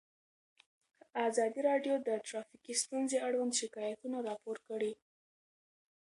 ازادي 1.27 1.59
راډیو 1.69 1.93
د 2.07 2.09
ټرافیکي 2.27 2.73
ستونزې 2.83 3.17
اړوند 3.27 3.53
شکایتونه 3.61 4.17
راپور 4.27 4.57
کړي. 4.67 4.91